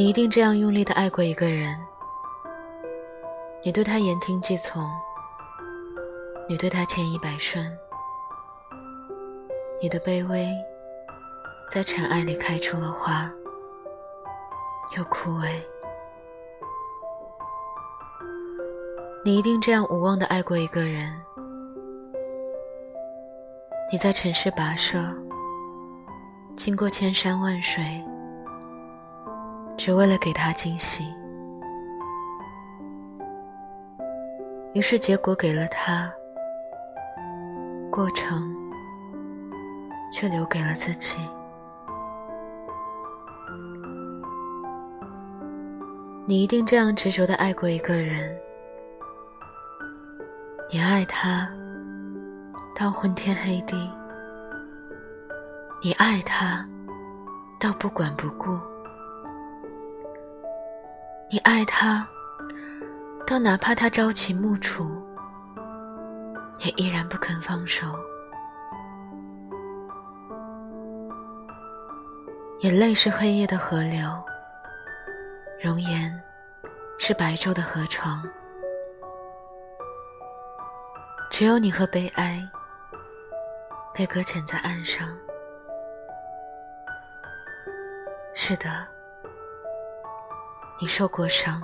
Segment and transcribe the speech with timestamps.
[0.00, 1.78] 你一定这样用力的爱过一个人，
[3.62, 4.82] 你对他言听计从，
[6.48, 7.70] 你对他千依百顺，
[9.78, 10.48] 你的卑微
[11.70, 13.30] 在尘埃里开出了花，
[14.96, 15.50] 又枯萎。
[19.22, 21.14] 你一定这样无望的爱过一个人，
[23.92, 24.98] 你在尘世跋涉，
[26.56, 28.02] 经过千山万水。
[29.82, 31.10] 只为了给他惊喜，
[34.74, 36.12] 于是结果给了他，
[37.90, 38.54] 过程
[40.12, 41.16] 却留给了自己。
[46.26, 48.38] 你一定这样执着的爱过一个人，
[50.70, 51.50] 你爱他
[52.78, 53.90] 到昏天黑地，
[55.82, 56.68] 你爱他
[57.58, 58.69] 到不管不顾。
[61.32, 62.04] 你爱他，
[63.24, 65.00] 到哪怕他朝秦暮楚，
[66.58, 67.86] 也依然不肯放手。
[72.62, 74.02] 眼泪是黑夜的河流，
[75.62, 76.20] 容颜
[76.98, 78.28] 是白昼的河床，
[81.30, 82.42] 只有你和悲哀
[83.94, 85.16] 被搁浅在岸上。
[88.34, 88.84] 是的。
[90.82, 91.62] 你受过伤，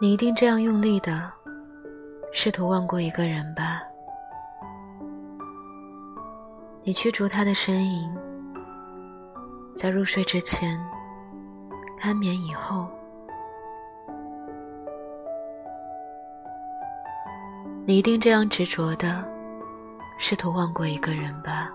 [0.00, 1.28] 你一定这样用力的
[2.32, 3.82] 试图忘过一个人吧？
[6.84, 8.16] 你驱逐他的身影，
[9.74, 10.80] 在入睡之前，
[12.00, 12.88] 安眠以后，
[17.84, 19.28] 你一定这样执着的
[20.18, 21.72] 试图忘过一个人吧？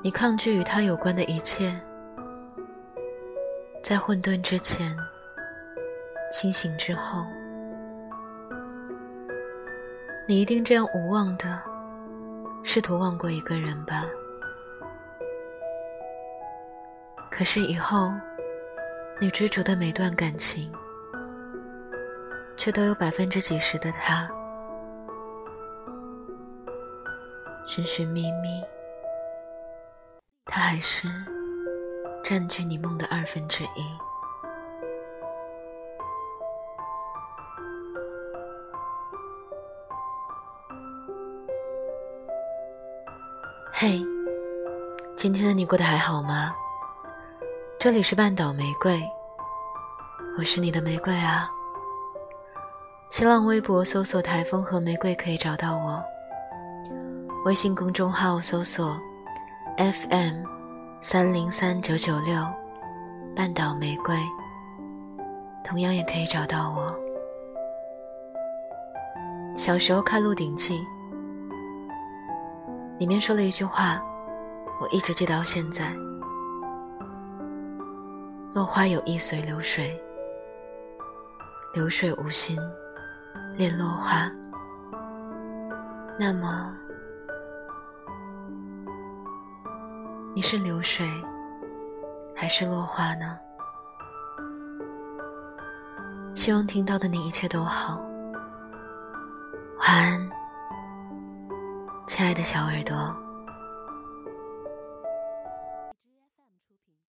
[0.00, 1.76] 你抗拒与他有关的一切，
[3.82, 4.96] 在混沌之前，
[6.30, 7.26] 清醒之后，
[10.26, 11.60] 你一定这样无望的
[12.62, 14.04] 试图忘过一个人吧？
[17.28, 18.12] 可是以后，
[19.20, 20.72] 你追逐的每段感情，
[22.56, 24.30] 却都有百分之几十的他，
[27.66, 28.62] 寻寻觅觅。
[30.50, 31.06] 他还是
[32.24, 33.84] 占据你梦的二分之一。
[43.70, 44.02] 嘿，
[45.16, 46.52] 今天的你过得还好吗？
[47.78, 49.00] 这里是半岛玫瑰，
[50.38, 51.48] 我是你的玫瑰啊。
[53.10, 56.02] 新浪微博搜索“台风和玫瑰”可以找到我，
[57.44, 58.98] 微信公众号搜索。
[59.78, 60.42] FM
[61.00, 62.44] 三零三九九六，
[63.36, 64.16] 半岛玫瑰，
[65.62, 66.92] 同样也可以找到我。
[69.56, 70.80] 小时候看《鹿鼎记》，
[72.98, 74.02] 里面说了一句话，
[74.80, 75.92] 我一直记到现在：
[78.52, 79.96] 落花有意随流水，
[81.72, 82.58] 流水无心
[83.56, 84.28] 恋落花。
[86.18, 86.74] 那么。
[90.34, 91.06] 你是流水，
[92.36, 93.38] 还是落花呢？
[96.34, 98.00] 希望听到的你一切都好。
[99.80, 100.30] 晚安，
[102.06, 103.16] 亲爱的小耳朵。